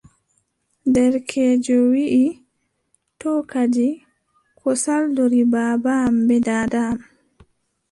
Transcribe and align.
Derkeejo 0.93 1.77
wiʼi: 1.93 2.25
to 3.19 3.31
kadi, 3.51 3.89
ko 4.59 4.69
saldori 4.83 5.41
baaba 5.53 5.91
am 6.07 6.15
bee 6.27 6.43
daada 6.47 6.79
am, 6.89 6.97